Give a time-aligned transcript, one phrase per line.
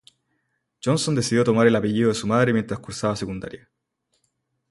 [0.83, 3.69] Johnson decidió tomar el apellido de su madre mientras cursaba secundaria.